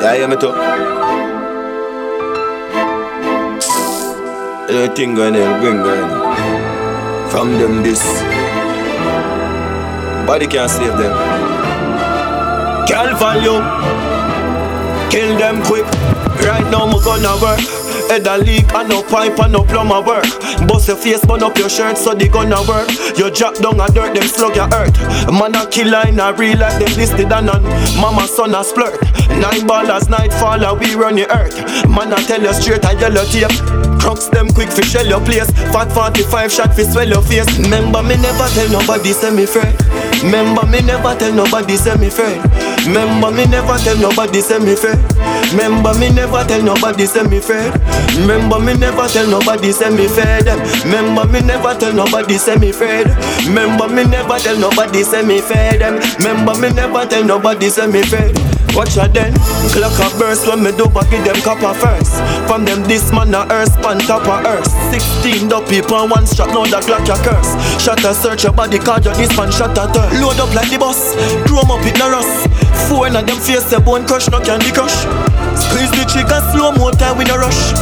[0.00, 0.52] Yeah, hear me too.
[4.70, 8.00] Anything going in, bring going From them this.
[10.24, 11.16] Body can't save them.
[12.86, 13.58] Can't value.
[15.10, 15.84] Kill them quick.
[16.46, 17.58] Right now, I'm gonna work.
[18.08, 20.24] Head a leak and no pipe and no plumber work.
[20.68, 22.88] Bust your face, burn up your shirt so they gonna work.
[23.18, 24.96] You drop down a dirt, them slug your earth.
[25.30, 27.62] Man a killer in a real life, them listed and none.
[28.00, 28.96] Mama son a splurt.
[29.38, 31.54] Nine ballers, night faller, we run the earth.
[31.88, 33.54] Man a tell you straight a yellow tape.
[34.00, 35.50] Crooks them quick fi shell your place.
[35.72, 37.46] Fat 45 shot fi swell your face.
[37.58, 39.74] Remember me never tell nobody say me friend.
[40.22, 42.42] Remember me never tell nobody say me friend.
[42.86, 44.98] Remember me never tell nobody say me friend.
[45.50, 47.74] Remember me never tell nobody say me friend.
[48.18, 50.56] Remember me never tell nobody say me fed.
[50.84, 53.06] Remember me never tell nobody say me fed.
[53.46, 55.80] Remember me never tell nobody say me fed.
[56.18, 58.34] Remember me never tell nobody say me fed.
[58.74, 59.34] Watch out then,
[59.74, 62.14] clock a burst when me do back give them copper first.
[62.46, 64.70] From them this man a earth span top of earth.
[64.90, 67.58] 16 the people one shot now the clock your curse.
[67.82, 70.08] Shot a search your body card your this man shot a turn.
[70.22, 72.46] Load up like the bus, chrome up it no rust.
[72.86, 74.94] Four in them face a bone crush no candy crush.
[75.58, 77.74] Squeeze the trigger slow more time we no rush.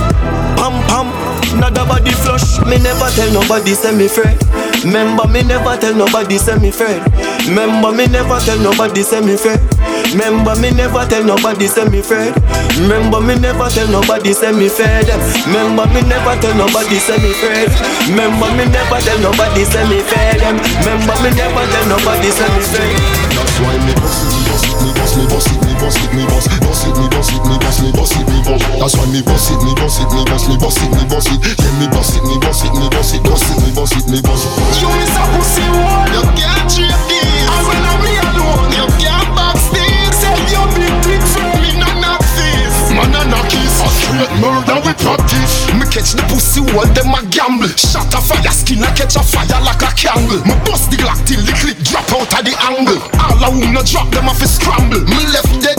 [0.56, 1.12] Pam pam,
[1.60, 2.58] not body flush.
[2.64, 4.40] Me never tell nobody say me friend.
[4.82, 7.04] Remember me never tell nobody say me friend.
[7.44, 9.60] Remember me never tell nobody say me friend.
[10.12, 12.34] Remember me never tell nobody say me friend.
[12.78, 15.08] Remember me never tell nobody say me fed.
[15.46, 17.68] Remember me never tell nobody say me friend.
[18.08, 20.40] Remember me never tell nobody say me fed.
[20.40, 22.96] Remember me never tell nobody say me friend.
[23.36, 26.24] That's why me bust it, me bust it, me bust it, me bust it, me
[26.24, 28.64] bust it, bust it, me bust it, me bust, me bust it, me bust.
[28.80, 31.28] That's why me bust it, me bust it, me bust, me bust it, me bust
[31.34, 31.38] it.
[31.60, 34.06] Yeah, me bust it, me bust it, me bust it, bust it, me bust it,
[34.08, 34.44] me bust.
[34.80, 37.44] You miss a pussy one, you can't trade this.
[37.44, 39.85] And when I'm me alone, you can't backstage.
[44.06, 45.66] Straight murder we practice.
[45.74, 47.70] Me catch the pussy one, them a gamble.
[47.74, 50.42] Shot a fire, skin I catch a fire like a candle.
[50.46, 53.00] Me bust the glock till the clip drop out of the angle.
[53.18, 55.02] All a who no drop them off a scramble.
[55.02, 55.78] Me left dead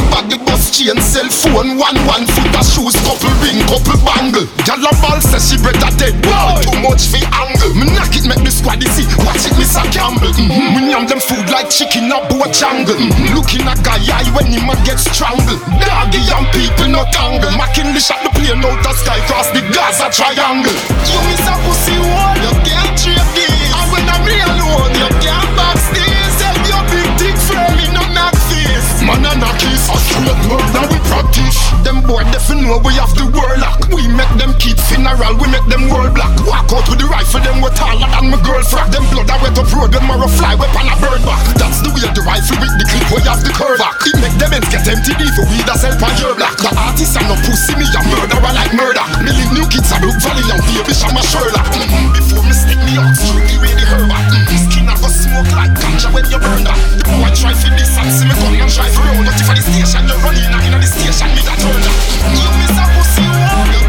[0.77, 4.45] chain, cell phone, one one foot of shoes, couple ring, couple bangle.
[4.61, 6.13] Gyal a ball says she better dead.
[6.29, 7.73] Wow, too much for angle.
[7.73, 9.09] Me knock it, make the squad see.
[9.25, 10.29] Watch it, Miss a gamble.
[10.37, 10.77] Mm-hmm.
[10.77, 12.93] Me yam them food like chicken up boat jungle.
[12.93, 13.33] Mm-hmm.
[13.33, 15.57] Looking a guy eye when him a get strangled.
[15.81, 17.49] Doggy young people no tangle.
[17.57, 20.77] McKinley shot the plane out the sky cross the Gaza triangle.
[21.09, 22.37] You miss a pussy one,
[29.07, 31.55] Man a knockies, a straight murder we practice.
[31.87, 33.79] Them boy defi know we have the world lock.
[33.87, 36.35] We make them keep funeral, we make them world black.
[36.43, 38.91] Walk out with the rifle, them we taller than my girl frack.
[38.91, 41.39] Them blood I wet up road, them more fly weapon a bird back.
[41.55, 43.95] That's the way the rifle with the clip we have the curve back.
[44.03, 46.59] It make them ends get empty for we that sell on your black.
[46.59, 49.07] The artist and no pussy me a murderer like murder.
[49.23, 51.63] Me leave new kids a Brook Valley and baby Shama Sherlock.
[51.71, 52.11] Mm-hmm.
[52.11, 54.06] Before me stick me out, shoot the way the herb
[55.37, 56.77] smoke like ganja when you burn that.
[56.97, 59.25] The boy try for this and see me gun and try for round.
[59.25, 61.83] But if I the station you run in, in the station me that turn.
[62.33, 63.86] You miss a pussy you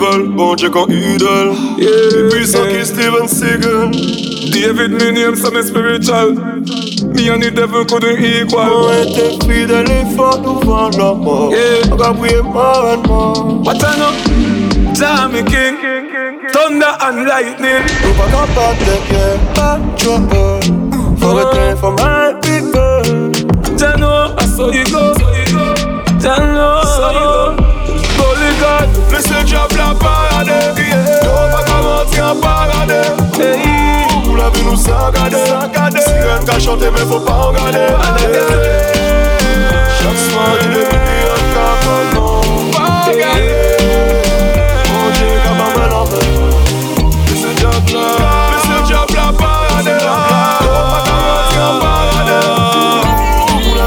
[0.00, 3.90] evil, bon Dieu qu'on idole yeah, puissant qui Steven Seagal.
[4.52, 6.34] David me name some spiritual.
[7.14, 8.60] Me and the devil couldn't equal.
[8.60, 11.52] On était fidèles et forts devant la mort
[11.92, 13.62] On a prié more and more.
[13.64, 14.12] What I know?
[14.94, 15.76] Jamie King.
[16.52, 17.84] Thunder and lightning.
[18.04, 20.60] Nous pas capables de bien Pas trouble.
[21.22, 21.36] Uh.
[21.36, 23.30] A day for my people.
[23.76, 25.19] Jano, I saw you go
[29.20, 30.52] God Laissez diable la parade.
[30.76, 32.94] Yo pas qu'à rentrer en parade.
[34.26, 35.36] Ouh, la vie nous s'engade
[36.04, 37.86] Sirène qu'a chanté mais faut pas en garder
[39.98, 42.40] Chaque soir il est midi en cabanon
[42.72, 43.76] Pas garder
[44.92, 46.30] Mon Dieu qu'a pas mal en fait
[47.28, 48.00] Laissez diable la
[48.52, 49.90] Laissez diable la parade.
[50.00, 52.32] Yo pas qu'à rentrer en parade.
[53.54, 53.86] Ouh, la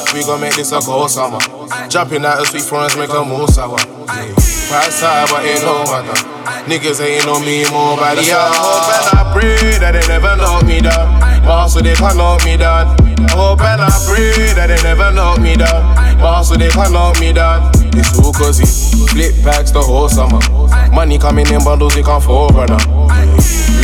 [0.13, 1.39] We gon' make this a cold summer.
[1.87, 3.77] Jumping out of sweet friends, make a more sour.
[3.77, 6.19] Price high, but ain't no matter.
[6.67, 8.27] Niggas ain't on me more body.
[8.27, 11.19] I hope and I pray that they never knock me down.
[11.43, 12.91] Boss, so they can't knock me down.
[13.23, 16.19] I hope and I pray that they never knock me down.
[16.19, 17.71] Boss, so they can't knock me down.
[17.95, 18.67] It's all cause he
[19.07, 20.43] flip packs the whole summer.
[20.91, 22.83] Money coming in bundles, we can't forerunner.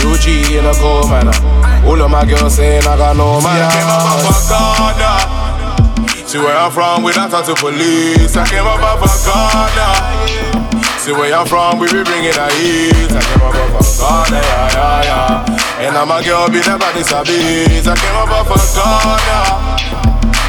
[0.04, 1.32] Real G in a cold manner.
[1.88, 3.56] All of my girls saying I got no man.
[3.56, 5.37] See, I came up off a corner.
[6.28, 8.36] See where I'm from, we don't talk to police.
[8.36, 9.94] I came up off a corner.
[11.00, 13.16] See where I'm from, we be bringing the heat.
[13.16, 15.88] I came up off a corner, yeah, yeah, yeah.
[15.88, 17.88] And I'm a girl, be never this a beat.
[17.88, 19.87] I came up off a corner.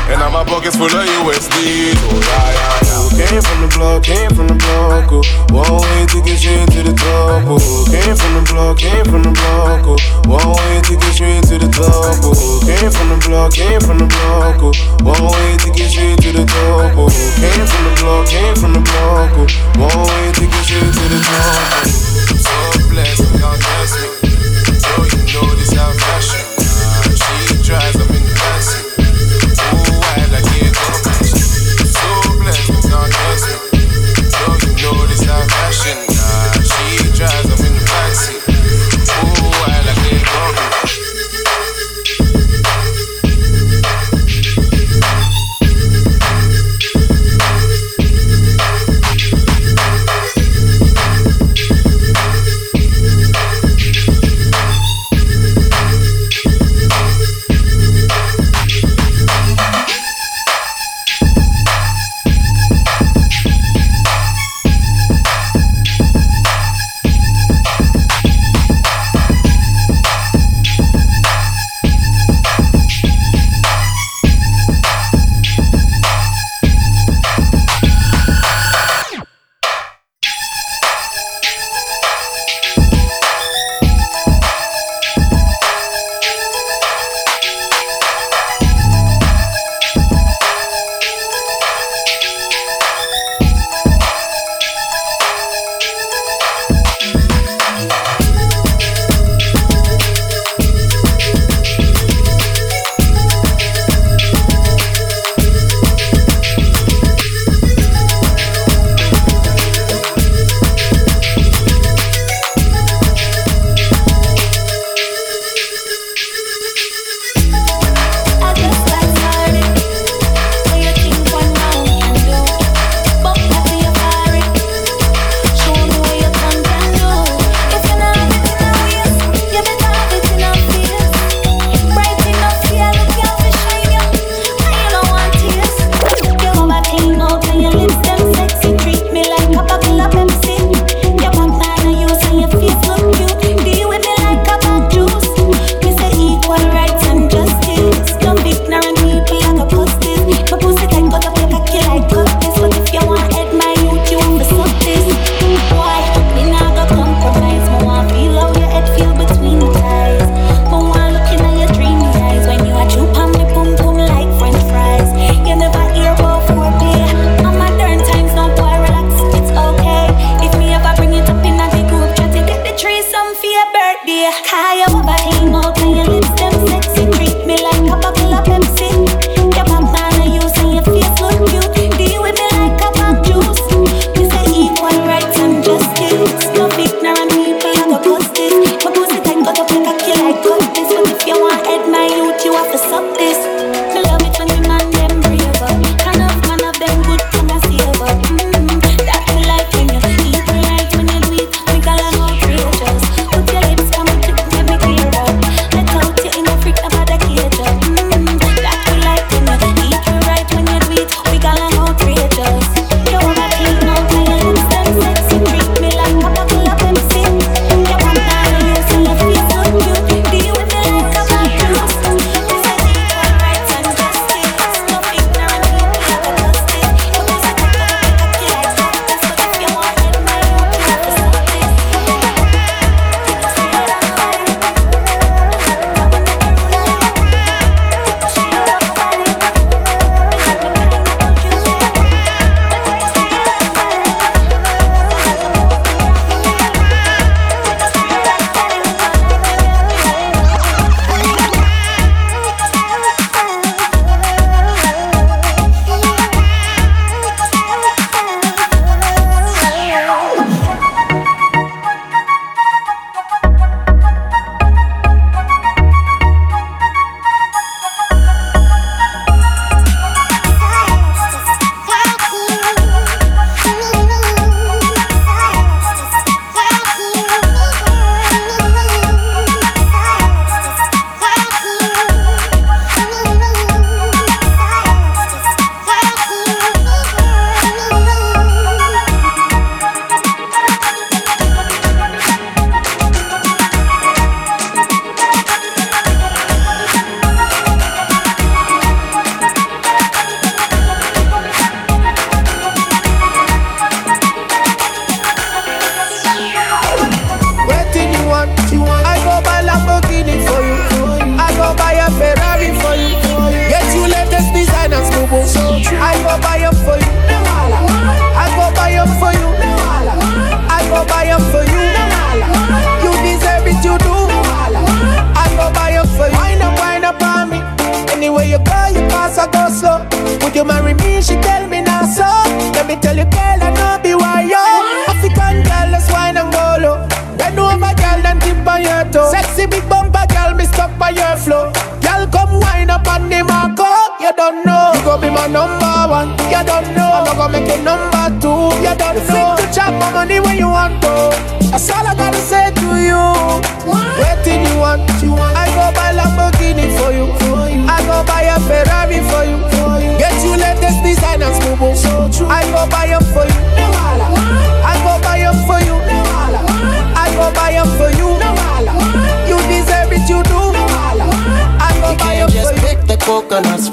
[0.08, 2.00] And now my pockets full of USDs.
[2.00, 3.28] Oh, yeah, yeah, yeah.
[3.28, 5.12] Came from the block, came from the block.
[5.12, 5.20] Oh.
[5.52, 7.44] One way to get straight to the top.
[7.44, 7.60] Oh.
[7.92, 9.84] Came from the block, came from the block.
[9.84, 10.00] Oh.
[10.24, 12.24] One way to get straight to the top.
[12.24, 12.32] Oh.
[12.64, 14.56] Came from the block, came from the block.
[14.64, 14.72] Oh.
[15.04, 16.96] One way to get straight to the top.
[16.96, 17.12] Oh.
[17.36, 19.28] Came from the block, came from the block.
[19.36, 19.44] Oh.
[19.76, 21.84] One way to get straight to the top.
[21.84, 22.08] Oh.
[22.32, 22.56] So
[22.88, 24.08] blessed, God bless me.
[24.72, 26.40] So you know this how fashion.
[27.12, 28.17] She tries, I'm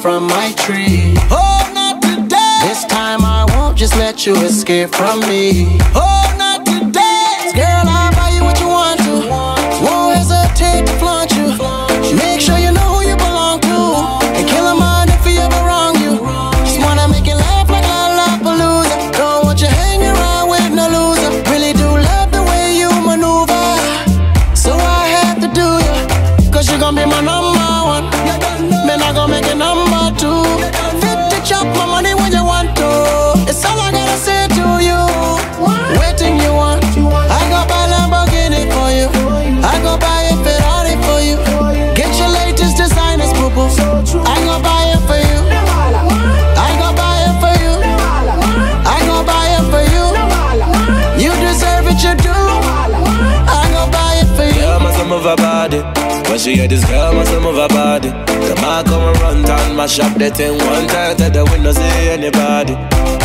[0.06, 1.16] from my tree.
[1.32, 2.60] Oh, not today.
[2.62, 5.80] This time I won't just let you escape from me.
[5.96, 6.35] Oh,
[60.30, 62.74] thing one time to the window, see anybody.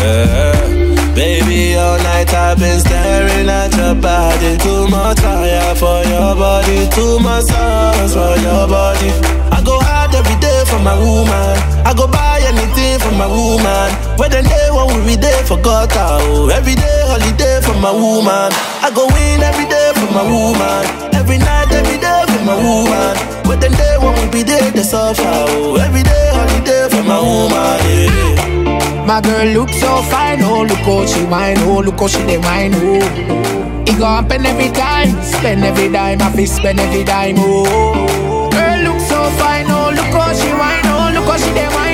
[0.01, 0.89] Yeah.
[1.15, 4.57] Baby, all night I've been staring at your body.
[4.59, 9.11] Too much fire for your body, too much sauce for your body.
[9.53, 11.53] I go hard every day for my woman.
[11.85, 13.91] I go buy anything for my woman.
[14.17, 16.49] When the day when we there for God, oh.
[16.49, 18.49] Every day holiday for my woman.
[18.81, 20.83] I go win every day for my woman.
[21.13, 21.60] Every night,
[22.51, 23.15] my woman.
[23.49, 25.23] When the day when we be there, they suffer.
[25.25, 25.77] Oh.
[25.77, 27.79] Every day holiday for my woman.
[27.87, 29.07] Yeah.
[29.07, 32.39] My girl look so fine, oh look how she whine, oh look how she dey
[32.39, 33.03] whine, oh.
[33.89, 38.49] It go happen every time, spend every dime, I fi spend every dime, oh.
[38.53, 41.90] Girl look so fine, oh look how she whine, oh look how she dey whine,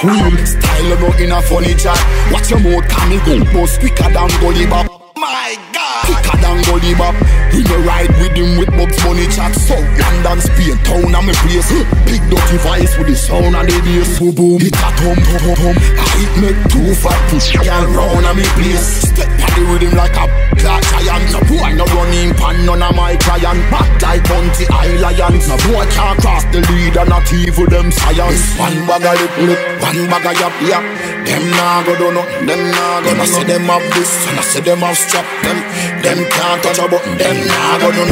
[0.00, 1.98] back Style about in a funny chat
[2.32, 4.86] Watch your mouth can go Bust quicker than gully bop.
[5.16, 6.06] My God.
[6.06, 7.14] Quicker than gully bop.
[7.52, 9.52] We no ride with him with Bugs Bunny chat.
[9.54, 11.68] South London, Spain, town and me place.
[12.08, 14.18] Big dirty vice with the sound and the bass.
[14.18, 17.18] Boom boom, it a thump, thump, thump, thump I hit me too fat.
[17.28, 19.12] Push Girl round and me place.
[19.12, 20.24] Step on the rhythm like a
[20.56, 21.26] black giant.
[21.34, 23.60] No boy no running pan none of my client.
[23.68, 27.92] Back like bounty eye lions No boy can't cross the lead and not evil them
[27.92, 28.56] science.
[28.56, 29.60] One bag of lip lip,
[30.00, 30.84] one bag of yap yap.
[31.26, 34.42] Them nah go do nothing, them nah go do nothing them have this and I
[34.42, 35.26] say them have strap.
[35.42, 35.58] Them,
[36.02, 38.02] them can't touch a button, them nah go do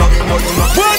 [0.77, 0.90] Running.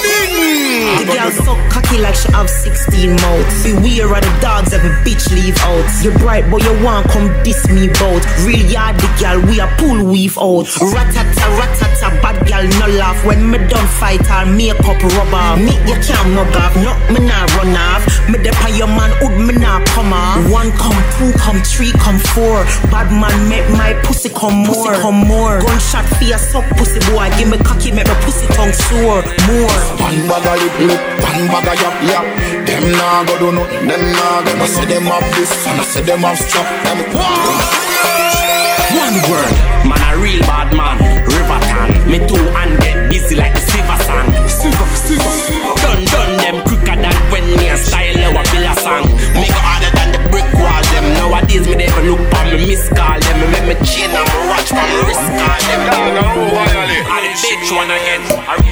[1.02, 3.64] The girl so cocky like she have 16 mouths.
[3.66, 5.82] Beware of the dogs every bitch leave out.
[5.98, 8.22] You bright boy, you want come diss me bout.
[8.46, 10.70] Real yard the girl, we a pull weave out.
[10.78, 13.18] Ratata, ratata, bad girl no laugh.
[13.26, 15.58] When me done fight, I'll make up rubber.
[15.58, 18.06] Me you can't mug off, no me nah run off.
[18.30, 20.38] Me the your man, hood me nah come off.
[20.54, 22.62] One come, two come, three come, four.
[22.94, 25.58] Bad man make my pussy come more, pussy come more.
[25.58, 29.74] Gunshot for your suck pussy boy, give me cocky, make my pussy tongue sore more.
[29.98, 32.24] One bag of lip lip, one bag of yap yap.
[32.66, 34.52] Them nah go do nothing, them nah go.
[34.60, 36.66] I say them have this, and I say them have strap.
[36.84, 36.98] Them
[38.92, 39.54] one word,
[39.88, 41.90] man a real bad man, Riverton.
[42.10, 44.28] Me two and get busy like the silver song.
[44.48, 45.72] Silver, silver, silver.
[45.80, 49.08] Done, done them quicker than when me a style a bill a song.
[49.32, 51.06] Me go harder than the brick wall them.
[51.16, 53.36] Nowadays me never look for me miss call them.
[53.40, 55.80] Me make me chain and me watch from me wrist call them.
[57.08, 58.71] I the bitch wanna get.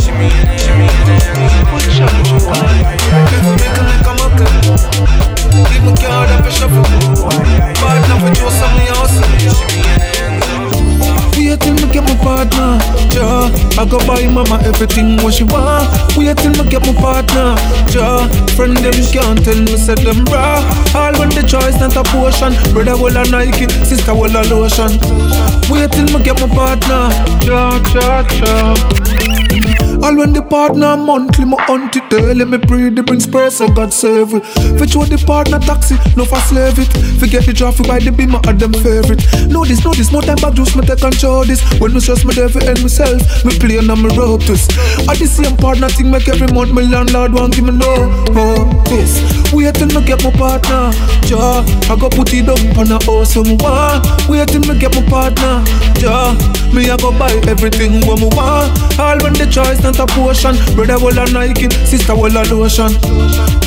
[0.00, 0.59] Shimmy in it,
[6.62, 7.20] enough
[7.78, 7.90] for
[11.60, 12.78] till me get my partner,
[13.12, 13.50] ja.
[13.78, 15.88] I go buy mama everything what she want.
[16.16, 17.54] Wait till me get my partner,
[17.90, 18.26] ja.
[18.56, 20.60] Friend them can't tell me say them raw.
[20.94, 22.52] All when the choice not a potion.
[22.72, 24.98] Brother will a Nike, sister will a lotion.
[25.70, 27.10] Wait till me get my partner,
[27.44, 29.69] ja, ja, ja.
[30.02, 33.92] All when the partner monthly, my auntie daily, me pray the bring spray, so God
[33.92, 34.44] save it.
[34.90, 36.90] Sure the partner taxi, no for slave it.
[37.20, 39.22] Forget the traffic by the beam, I them favorite.
[39.46, 41.62] Know this, know this, more time back juice, me take control this.
[41.78, 44.66] When me stress me devil and myself, me play on my rope this.
[45.06, 48.10] I the same partner thing make every month, my landlord want give me no.
[48.34, 49.22] Oh, this.
[49.54, 50.90] Wait till me get my partner,
[51.30, 51.62] ja.
[51.86, 54.02] I go put it up on a awesome one.
[54.26, 55.62] Wait till me get my partner,
[56.02, 56.34] ja.
[56.74, 58.74] Me I go buy everything what me want.
[58.98, 60.54] All when the choice not a potion.
[60.74, 62.92] Brother will a Nike, sister will a lotion.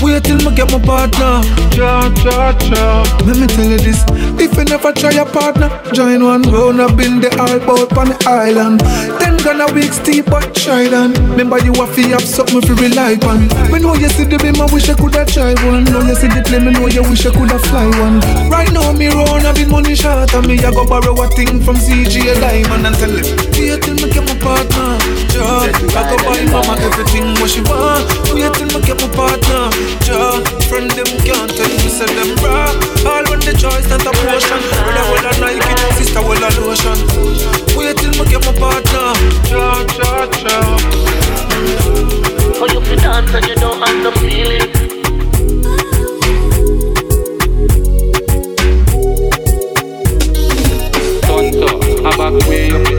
[0.01, 1.41] Wait till me get my partner.
[1.71, 3.03] Cha cha cha.
[3.25, 4.03] Let me tell you this:
[4.39, 8.09] if you never try a partner, join one round up in the all boat on
[8.09, 8.79] the island.
[9.19, 11.11] Ten gonna week steep but try them.
[11.35, 13.43] Remember you have to have something to rely on.
[13.67, 15.83] Me know you see the beam, I wish I coulda try one.
[15.91, 18.23] Know you see the plane, me know you wish I coulda fly one.
[18.47, 21.59] Right now me round a bit money short, and me I go borrow a thing
[21.59, 23.27] from CG Lyman and tell him.
[23.59, 24.95] Wait till me get my partner.
[25.35, 28.07] Ja, I go buy mama everything what she want.
[28.31, 29.67] Wait till me get my partner.
[30.07, 30.39] Ja,
[30.71, 32.71] friend them can't tell me say them raw.
[33.03, 34.61] All when the choice not a portion.
[34.87, 37.62] Brother will a Nike, sister will a lotion.
[37.75, 39.13] Wait till me get my partner.
[39.49, 40.77] Ja, ja, ja.
[42.57, 44.69] For you to dance and you don't have no feeling.
[51.21, 51.67] Tonto,
[52.05, 52.92] I'm back way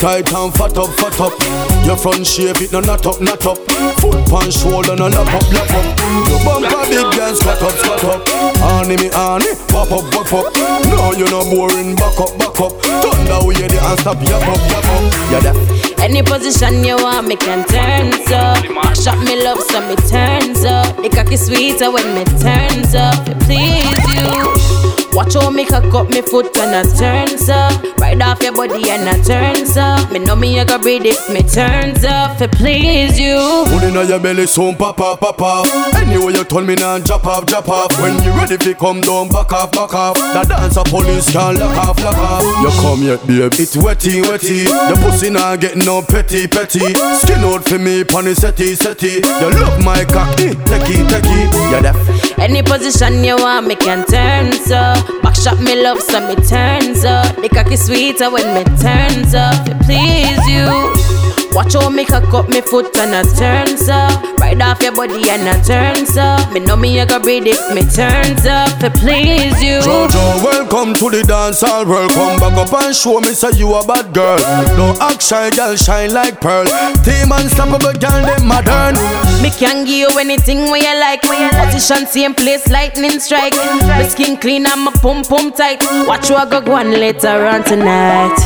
[0.00, 1.36] tight and fat up, fat up.
[1.84, 3.58] Your front shape it no not up, not up.
[4.00, 5.84] Foot punch shoulder no lap up, lap up.
[6.26, 8.20] Your bumper big girl squat up, squat up.
[8.64, 10.56] Honey me honey, pop up, pop up.
[10.88, 12.72] No you no boring, back up, back up.
[12.80, 15.02] Thunder we the and stop, yap up, yap up.
[15.30, 16.00] Yeah that.
[16.00, 18.96] Any position you want, me can turn up.
[18.96, 20.98] Shot me love, so me turns up.
[20.98, 23.28] Me cocky sweeter when me turns up.
[23.28, 23.84] It please
[24.16, 24.79] you.
[25.12, 27.98] Watch how me cock up me foot and I turns up.
[27.98, 30.10] Right off your body and I turns up.
[30.12, 33.36] Me know me I go breathe if me turns up to please you.
[33.68, 35.94] Put in your belly soon, pop off, pop off.
[35.94, 37.90] Anyway you told me now, drop off, drop off.
[38.00, 40.16] When you ready fi come down, back off, back off.
[40.16, 42.44] The dancer police can lock off, lock off.
[42.62, 44.64] You come yet, babe, it's wetty, wetty.
[44.64, 46.94] The pussy now getting no petty, petty.
[47.20, 49.20] Skin out for me, pony setty, setty.
[49.40, 51.70] You love my cocky, eh, techie, techie.
[51.70, 52.38] You deaf.
[52.38, 54.79] Any position you want, me can turn so.
[55.22, 57.36] Back shot me love, so me turns up.
[57.36, 61.39] The cocky sweeter when me turns up to please you.
[61.52, 64.22] Watch how me cock up me foot and I turns up.
[64.38, 66.52] Right off your body and I turns up.
[66.52, 69.80] Me know me I go breathe if me turns up to please you.
[69.80, 72.12] Jojo, welcome to the dance hall world.
[72.12, 74.38] Come back up and show me say you a bad girl.
[74.78, 76.64] No act shy, girl, shine like pearl.
[77.02, 78.94] Team unstoppable, girl, them modern.
[79.42, 81.22] Me can give you anything where you like.
[81.22, 83.56] Position same place, lightning strike.
[83.56, 85.82] My skin clean and my pum pum tight.
[86.06, 88.38] Watch you I go go on later on tonight.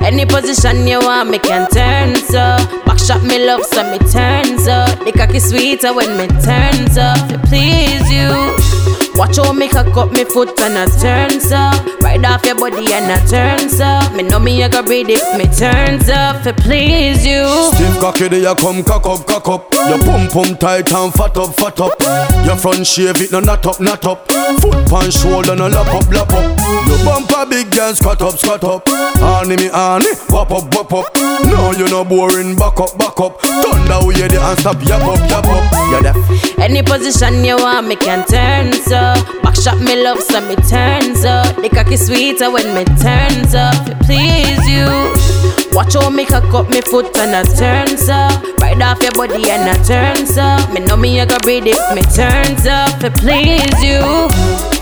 [0.00, 2.56] Any position you want, me can turn so.
[2.84, 4.98] Back shot me love, so me turns up.
[5.04, 8.30] The cocky sweeter when me turns up to please you.
[9.16, 11.86] Watch how me cock up me foot and I turns up.
[12.02, 14.12] Right off your body and I turns up.
[14.12, 17.46] Me know me I go breathe if me turns up to please you.
[17.72, 19.72] Stiff cocky, there you come cock up, cock up.
[19.88, 21.98] Your pum pum tight and fat up, fat up.
[22.44, 24.30] Your front shave it no not up, not up.
[24.60, 26.86] Foot pan shoulder no lap up, lap up.
[26.86, 28.86] Your bumper big girl squat up, squat up.
[28.86, 29.70] Honey me
[30.30, 31.04] wap up, wap up.
[31.46, 33.40] No you no boring, back up, back up.
[33.40, 35.64] Thunder we hear the and stop, yap up, yap up.
[35.90, 36.58] You deaf.
[36.58, 39.14] Any position you want, me can turn so.
[39.42, 41.56] Back shot me love, so me turns up.
[41.56, 44.86] The cocky sweeter when me turns up please you.
[45.72, 48.42] Watch how me cock up me foot and I turn up.
[48.60, 50.72] Right off your body and I turn up.
[50.72, 54.75] Me know me I go breathe if me turns up please you.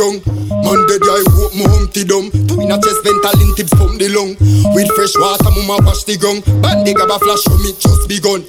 [0.00, 0.24] Ground.
[0.64, 2.32] Man dead I hope my humpty dumb.
[2.48, 4.32] Two in a chest vental in tips from the lung.
[4.72, 6.40] With fresh water, mama wash the ground.
[6.64, 8.40] Bandy grab a flash from it just begun.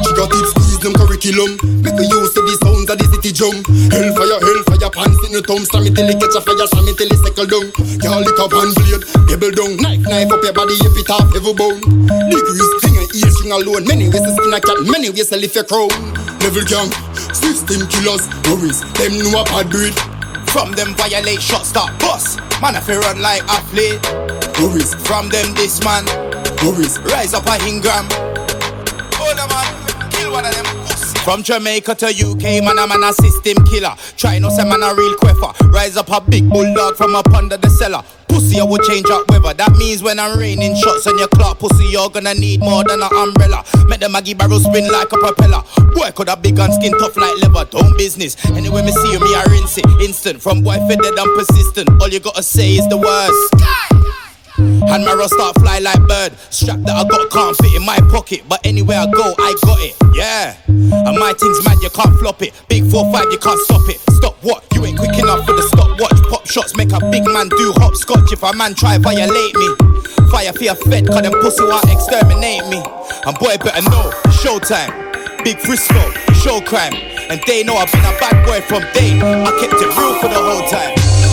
[0.00, 1.60] She got it squeeze them curriculum.
[1.84, 3.56] Make we used to the sounds of the city drum.
[3.92, 5.64] Hellfire, hellfire, pants in the thumb.
[5.68, 7.66] Slam it till it catch a fire, slam it till it settle down.
[8.00, 9.76] Girl, lick up one blade, double down.
[9.84, 11.84] Knife, knife up your body, if it off every bone.
[12.32, 13.84] Degrees, finger, ear string alone.
[13.84, 15.92] Many ways to skin a cat, many ways to lift your crown.
[16.40, 16.88] Level gang,
[17.36, 18.80] system killers, worries.
[18.96, 19.96] Them know a bad breed.
[20.54, 22.38] From them violate shot start bust.
[22.62, 24.00] Man, if you run like athlete.
[24.60, 24.94] Worries.
[24.94, 26.04] From them this man.
[26.62, 26.96] Worries.
[27.00, 28.06] Rise up a Ingram.
[29.18, 30.63] Oh no man, kill one of them.
[31.24, 33.94] From Jamaica to UK, man, I'm a system killer.
[34.18, 35.56] Try no say man a real queffer.
[35.68, 38.04] Rise up a big bulldog from up under the cellar.
[38.28, 39.54] Pussy, I will change up weather.
[39.54, 43.02] That means when I'm raining shots on your clock, pussy, you're gonna need more than
[43.02, 43.64] an umbrella.
[43.88, 45.62] Make the Maggie barrel spin like a propeller.
[45.94, 47.64] Boy, could have big and skin tough like leather.
[47.70, 48.36] Don't business.
[48.50, 49.86] Anyway, me see you, me, I rinse it.
[50.04, 50.42] Instant.
[50.42, 51.88] From boy fitted and persistent.
[52.02, 54.03] All you gotta say is the words.
[54.56, 56.32] And my start fly like bird.
[56.50, 59.80] Strap that I got can't fit in my pocket, but anywhere I go, I got
[59.82, 59.96] it.
[60.14, 60.54] Yeah.
[60.68, 62.54] And my thing's mad, you can't flop it.
[62.68, 63.98] Big 4-5, you can't stop it.
[64.14, 64.62] Stop what?
[64.72, 66.22] You ain't quick enough for the stopwatch.
[66.30, 69.68] Pop shots make a big man do hopscotch if a man try violate me.
[70.30, 72.78] Fire your fed, cause them pussy want exterminate me.
[73.26, 75.42] And boy better know, showtime.
[75.42, 75.98] Big Frisco,
[76.32, 76.94] show crime.
[77.28, 79.18] And they know I've been a bad boy from day.
[79.18, 81.23] I kept it real for the whole time.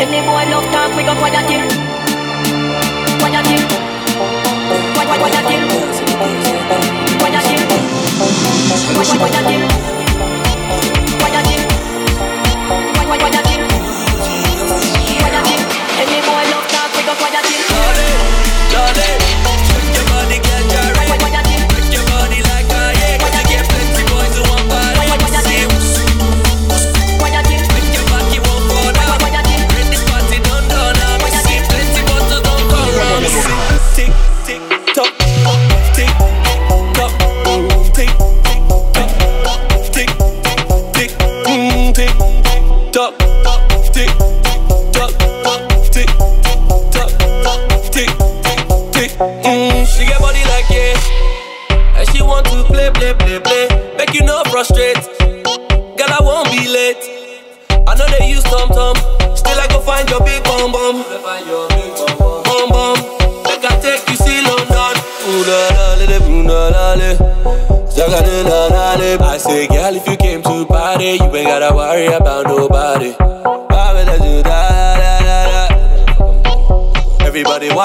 [0.00, 1.68] Any boy love talk, we go quiet him.
[3.20, 3.62] Quiet him.
[4.94, 5.60] Quiet, quiet him.
[7.20, 7.60] Quiet him.
[8.96, 9.62] Quiet, quiet him.
[11.20, 11.48] Quiet.
[13.20, 13.49] Quiet, him.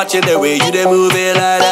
[0.05, 1.64] Watching the way you they move it like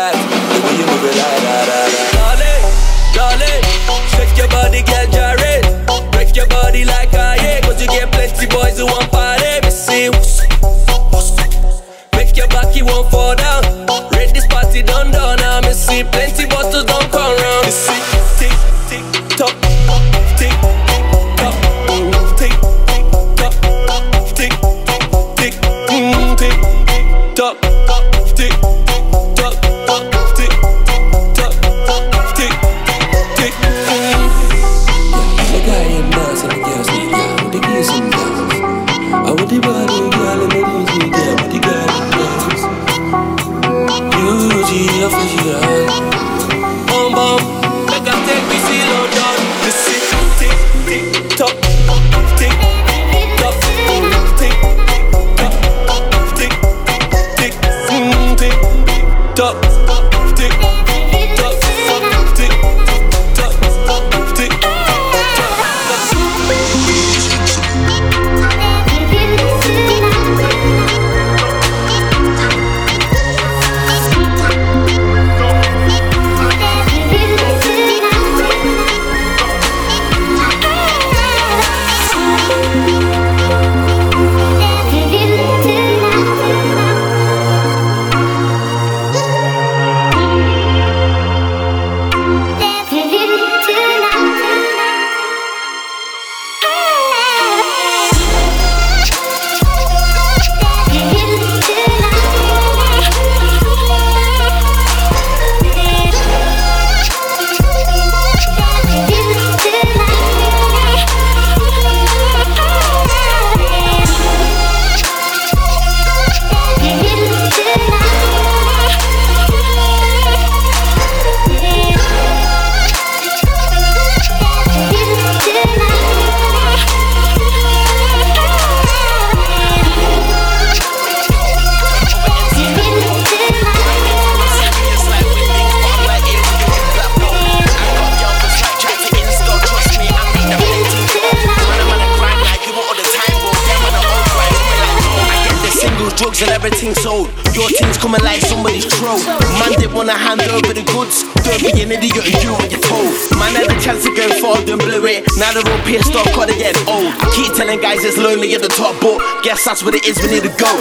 [159.65, 160.71] that's what it is, we need to go.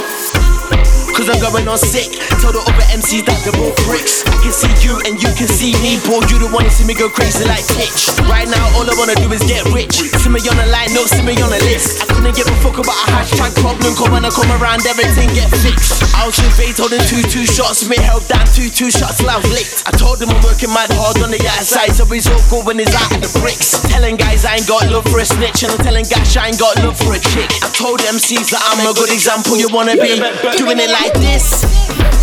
[1.15, 2.09] Cause I'm going on sick.
[2.41, 4.25] Tell the other MCs that they're all bricks.
[4.25, 6.25] I can see you and you can see me, boy.
[6.27, 8.11] You the one to see me go crazy like pitch.
[8.25, 9.93] Right now, all I wanna do is get rich.
[10.03, 12.01] See me on the line, no, see me on the list.
[12.03, 13.93] I couldn't give a fuck about a hashtag problem.
[13.93, 16.01] Cause when I come around, everything get fixed.
[16.17, 17.22] I was with Bates holding two two
[17.63, 17.87] shots.
[17.87, 19.87] Me held down two two shots I was licked.
[19.87, 22.79] I told him I'm working mad hard on the outside, so he's all good when
[22.79, 23.79] he's out of the bricks.
[23.87, 26.59] Telling guys I ain't got love for a snitch, and I'm telling guys I ain't
[26.59, 27.49] got love for a chick.
[27.63, 29.55] I told MCs that I'm a good example.
[29.55, 30.19] You wanna be
[30.59, 31.63] doing it like this?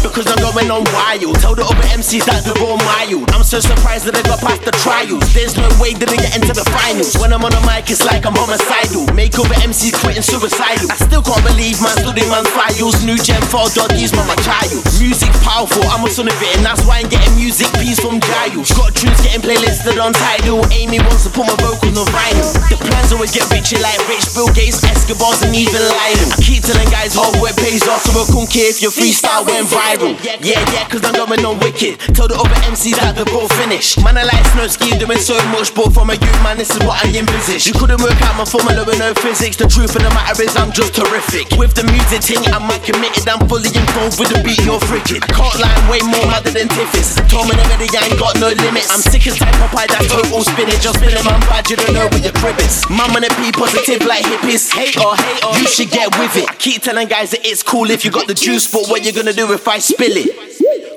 [0.01, 1.37] Because I'm going on wild.
[1.45, 3.29] Tell the other MCs that they're all mild.
[3.37, 5.21] I'm so surprised that they got past the trials.
[5.37, 7.21] There's no way that they get into the finals.
[7.21, 9.05] When I'm on the mic, it's like I'm homicidal.
[9.13, 10.89] Make other MCs quitting suicidal.
[10.89, 13.05] I still can't believe man studying man's files.
[13.05, 14.81] New gen 4 doggies, man, my child.
[14.97, 18.25] Music powerful, I'm a son of it, and that's why I'm getting music beats from
[18.25, 18.73] Giles.
[18.73, 20.65] Got tunes getting playlisted on Tidal.
[20.73, 22.49] Amy wants to put my vocals on vinyl.
[22.73, 26.33] The plans always get richer like Rich Bill Gates, Escobars, and even Lionel.
[26.33, 28.93] I keep telling guys oh, hard work pays off, so I couldn't care if your
[28.93, 29.90] freestyle went viral.
[29.91, 31.99] Yeah, yeah, cause I'm going on wicked.
[32.15, 33.99] Tell the other MCs that they're both finished.
[34.03, 37.03] Man, I like Snowski doing so much, but from a youth man, this is what
[37.03, 37.67] I envisage.
[37.67, 39.57] You couldn't work out my formula with no physics.
[39.59, 41.59] The truth of the matter is, I'm just terrific.
[41.59, 43.27] With the music thing, I'm committed.
[43.27, 44.79] I'm fully involved with the beat, you're.
[44.79, 47.19] I can't lie, I'm way more madder than Tiffis.
[47.27, 48.95] Told me already, I ain't got no limits.
[48.95, 50.81] I'm sick as type of pie, that total spinach.
[50.81, 52.87] Just spinning my bad, you don't know where your crib is.
[52.87, 54.71] Mum and be positive like hippies.
[54.71, 56.47] Hate or hate or you should get with it.
[56.47, 59.13] I keep telling guys that it's cool if you got the juice, but what you
[59.13, 60.50] gonna do if I spill it?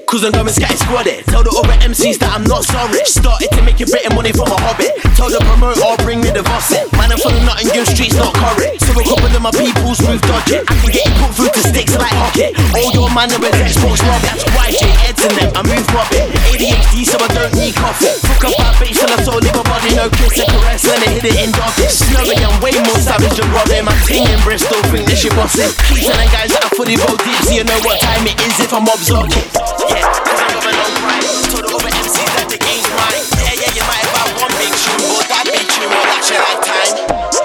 [0.05, 1.25] Cause I'm going sky squad it.
[1.25, 3.01] Tell the other MCs that I'm not sorry.
[3.05, 4.91] Started to make a bit of money from a hobby.
[5.17, 6.85] Tell the promoter, bring me the Vosset.
[6.93, 8.83] Man, I'm from the Nottingham streets, not correct.
[8.85, 10.53] So a couple of my people's smooth dodge.
[10.53, 12.53] I can get you put through to sticks like hockey.
[12.77, 16.29] All your manner is Xbox Rob, that's YJ, Eds in them, I move it.
[16.51, 18.13] ADHD, so I don't need coffee.
[18.27, 21.01] Fuck up our bitch till I soul live a body, no kiss and caress, let
[21.03, 21.73] it hit it in dog.
[21.89, 23.85] Snowy, I'm way more savage than Robin.
[23.89, 25.65] My team in Bristol think this shit bossy.
[25.89, 28.61] Keep telling guys that I fully roll deep, so you know what time it is
[28.61, 29.92] if I'm observing.
[30.01, 31.21] Cause I'm going on right.
[31.53, 33.21] Told the MCs that the game's mine.
[33.37, 36.33] Yeah, yeah, you might have had one big tune, but that big tune, well, that's
[36.33, 36.97] your lifetime.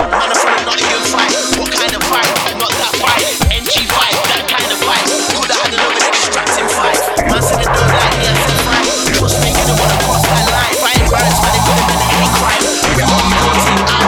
[0.09, 1.37] Man, I'm from a Nottingham fight.
[1.61, 2.33] What kind of fight?
[2.57, 3.27] Not that fight.
[3.53, 5.05] NG fight, that kind of fight.
[5.37, 7.01] Could have had another distracting fight.
[7.29, 8.89] Man said it don't like me, I said right.
[9.13, 10.73] Trust me, you don't wanna cross that line.
[10.89, 11.85] See, I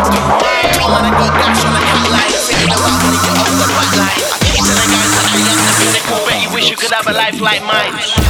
[0.09, 2.33] do oh, on cat line.
[2.33, 4.23] You get off the back line.
[4.33, 6.25] I keep telling guys that I am the pinnacle.
[6.41, 8.30] You wish you could have a life like mine.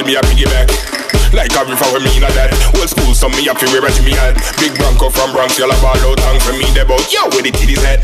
[0.00, 0.68] Give me a piggyback.
[1.32, 2.50] Like a river when me in a that.
[2.80, 5.70] Old school, some me have to wear a Jimmy hat Big Bronco from Bronx, y'all
[5.70, 6.66] have all out tongue for me.
[7.12, 8.00] Yo, with the titties head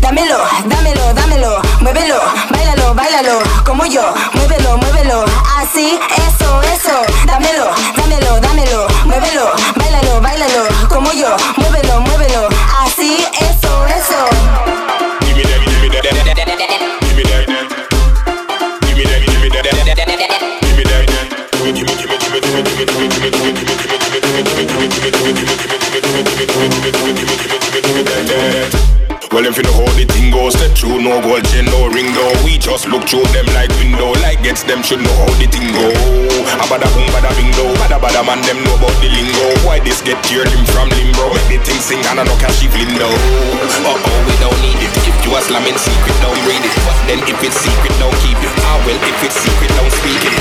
[0.00, 2.20] Dámelo, dámelo, dámelo, muévelo,
[2.50, 4.02] bailalo, bailalo, como yo,
[4.34, 5.24] muévelo, muévelo,
[5.56, 6.94] así, eso, eso,
[7.26, 12.48] dámelo, dámelo, dámelo, muévelo, bailalo, bailalo, como yo, muévelo, muévelo,
[12.84, 14.65] así, eso, eso.
[29.56, 32.28] Know how the thing goes, step through, no gold chain, no ring, no.
[32.44, 35.72] We just look through them like window, like gets them should know how the thing
[35.72, 35.88] go.
[36.60, 39.48] Abada boom, bada bingo, bada bada man, them know about the lingo.
[39.64, 41.32] Why this get tear him from limbo?
[41.32, 43.08] Make the thing sing and I know cash if lindo.
[43.80, 44.92] Uh oh, we don't need it.
[45.08, 46.76] If you are slamming secret, don't read it.
[46.84, 48.52] But then if it's secret, don't keep it.
[48.60, 50.36] Ah well, if it's secret, don't speak it.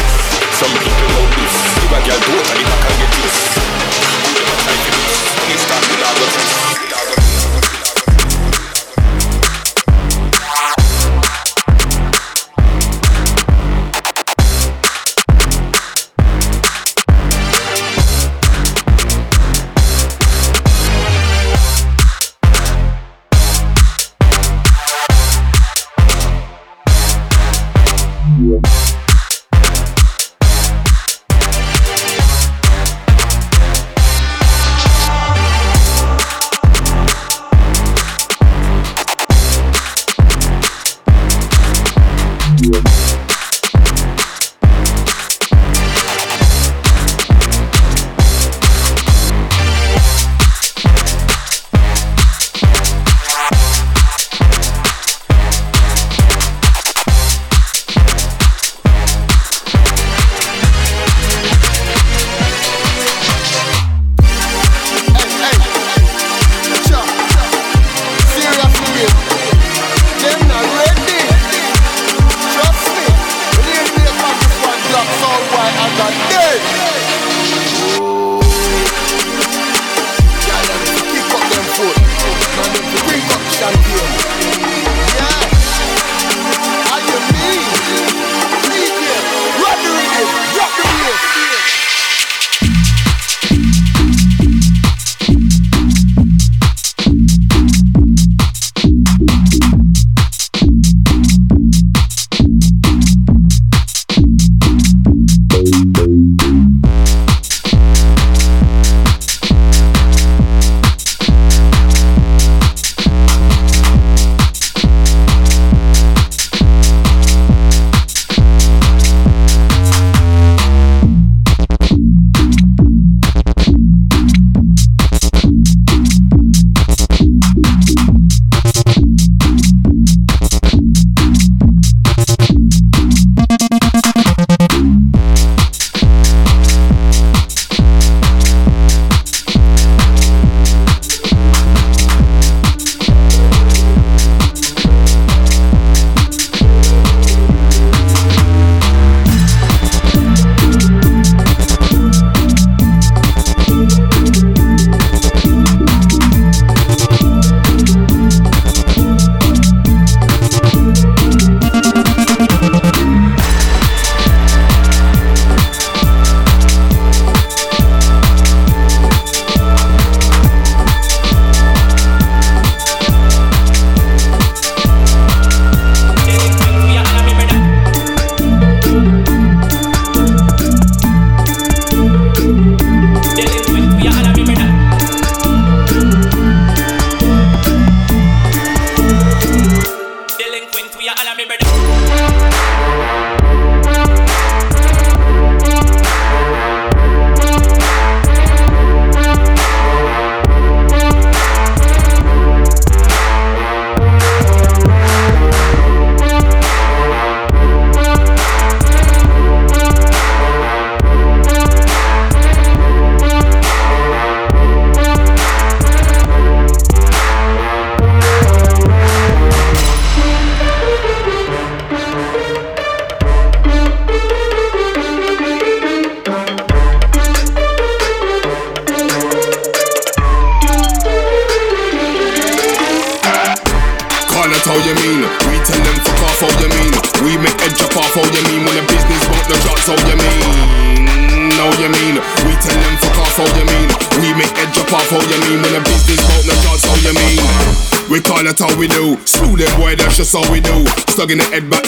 [0.59, 1.55] Some people know this.
[1.79, 3.64] You a girl totally back and get this.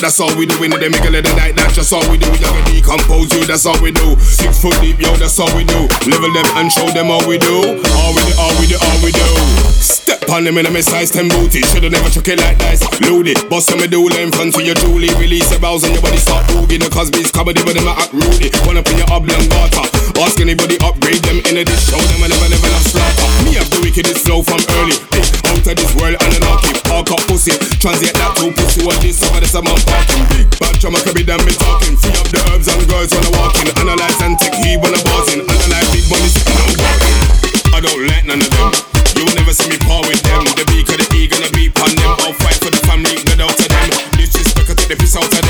[0.01, 0.61] That's all we do.
[0.63, 2.29] In the middle of the night, that's just all we do.
[2.31, 4.15] We gotta decompose you, that's all we do.
[4.19, 5.87] Six foot deep, yo, that's all we do.
[6.05, 7.77] Level them and show them how we do.
[7.97, 9.27] All we do, all we do, all we do.
[9.81, 11.61] Step on them in a size 10 booty.
[11.61, 12.83] Shoulda never chuck it like dice.
[13.01, 15.11] Load it, bust them a doula in front of your Julie.
[15.19, 16.83] Release your bows and your body start booging.
[16.83, 18.13] The Cosby's comedy, but them act.
[18.67, 19.87] One up in your oblongata.
[20.19, 21.87] Ask anybody, upgrade them in a dish.
[21.89, 23.27] Show them a never, never, not slaughter.
[23.45, 24.97] Me have the wickedest flow from early.
[25.57, 27.49] Hey, out this world and an keep all up pussy.
[27.81, 30.21] Translate that to pussy what this over this I'm parking.
[30.29, 31.97] Big bad drama can be done me talking.
[31.97, 33.65] Free up the herbs and girls when I walk in.
[33.81, 35.41] Analyze and take heed when I buzz in.
[35.41, 37.17] Analyze big money sitting on walking.
[37.73, 38.69] I don't like none of them.
[39.17, 40.45] You will never see me par with them.
[40.53, 42.11] The beak of the E gonna be on them.
[42.21, 43.89] I'll fight for the family, get out of them.
[44.13, 45.46] Disrespect, I take the piss out of them.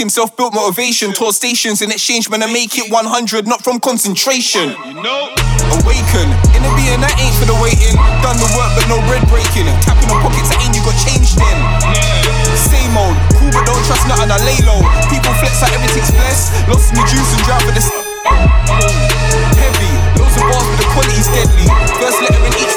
[0.00, 1.12] Chasing, self built motivation.
[1.12, 4.72] Tour stations in exchange, man, I make it 100, not from concentration.
[4.88, 5.28] You know?
[5.76, 6.24] Awaken,
[6.56, 7.92] in the being that ain't for the waiting.
[8.24, 9.68] Done the work, but no bread breaking.
[9.84, 11.52] Tapping the pockets, that ain't you got changed then.
[12.56, 14.80] Same old, cool, but don't trust nothing, I lay low.
[15.12, 16.48] People flex like everything's blessed.
[16.72, 17.92] Lost in the juice and drive with this.
[19.60, 21.68] Heavy, loads of bars, but the quality's deadly.
[22.00, 22.72] First letter in each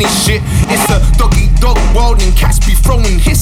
[0.00, 0.40] this shit.
[0.72, 3.39] It's a doggy dog world and cats be throwing hissy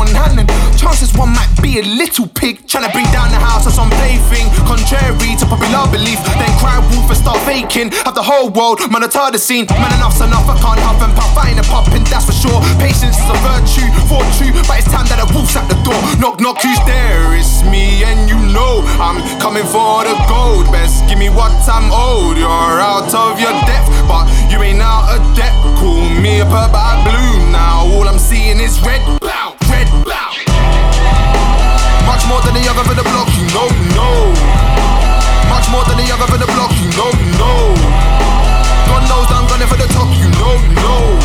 [0.00, 0.48] one hand and
[0.80, 2.64] chances one might be a little pig.
[2.64, 4.48] Trying to bring down the house or some plaything.
[4.64, 7.92] Contrary to popular belief, then cry wolf and start faking.
[8.08, 9.68] Have the whole world, man, I tired the scene.
[9.68, 11.36] Man, enough's enough, I can't huff and puff.
[11.36, 12.60] I ain't a pumping, that's for sure.
[12.80, 14.24] Patience is a virtue, for
[14.64, 16.00] but it's time that the wolf's at the door.
[16.16, 17.36] Knock, knock, who's there?
[17.36, 20.64] It's me, and you know I'm coming for the gold.
[20.72, 22.40] Best give me what I'm owed.
[22.40, 25.52] You're out of your depth, but you ain't out of debt.
[25.76, 27.84] Call me a purple blue now.
[27.92, 29.04] All I'm seeing is red,
[32.80, 34.32] other for the block, you know, you know.
[35.52, 37.76] Much more than the other for the block, you know, you know.
[38.88, 41.20] God knows I'm gunning for the top, you know, you know.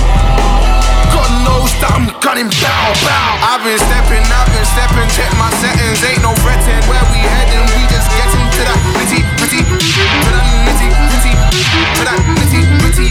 [1.15, 3.55] God knows that I'm gunning bow, bow.
[3.55, 6.81] I've been stepping, I've been stepping, check my settings, ain't no fretting.
[6.91, 11.31] Where we heading, we just getting to that nitty gritty, to that nitty gritty,
[11.95, 13.07] to that nitty gritty.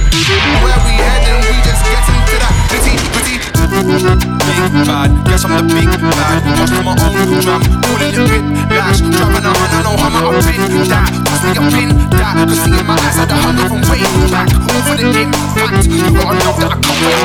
[0.61, 4.24] Where we heading, we just getting to that nitty gritty
[4.71, 5.11] bad.
[5.27, 6.43] Guess I'm the big bad.
[6.57, 9.01] Push my own new drum, calling it rip lash.
[9.01, 11.11] Driving a on, I know I'm out of pin that.
[11.27, 12.35] Push me a pin that.
[12.49, 14.49] Cause see in my eyes I had a hunger from way back.
[14.55, 15.87] Over the impact.
[15.89, 17.25] You gotta know that I come with.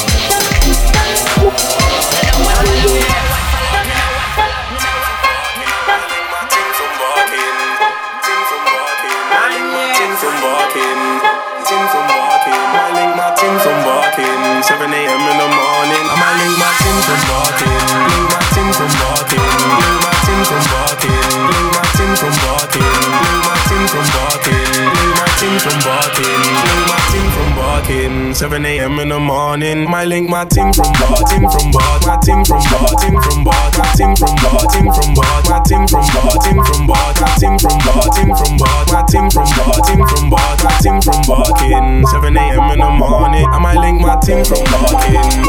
[27.91, 28.33] from barking.
[28.33, 28.99] 7 a.m.
[28.99, 29.89] in the morning.
[29.89, 33.43] My link my ting from bar, ting from bar, my ting from bar, ting from
[33.43, 37.13] bar, my ting from bar, ting from bar, my ting from bar, ting from bar,
[37.19, 39.75] my ting from bar, ting from bar, my ting from bar,
[40.07, 42.05] from bar, my ting from barking.
[42.07, 42.71] 7 a.m.
[42.71, 43.45] in the morning.
[43.51, 45.43] I might link my ting from barking.